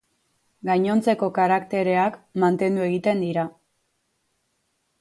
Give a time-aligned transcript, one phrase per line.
[0.69, 3.47] Gainontzeko karaktereak, mantendu egiten dira.